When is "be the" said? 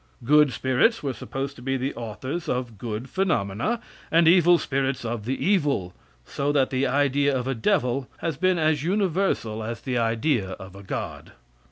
1.61-1.93